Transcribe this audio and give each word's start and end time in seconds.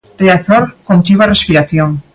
Riazor 0.23 0.63
contivo 0.89 1.21
a 1.23 1.31
respiración. 1.33 1.89